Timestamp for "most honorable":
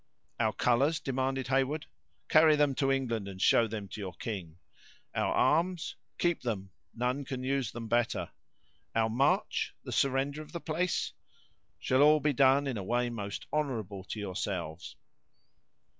13.11-14.03